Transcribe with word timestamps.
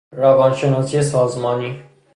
روان 0.11 0.53
شناسی 0.53 1.01
سازمانی 1.01 1.83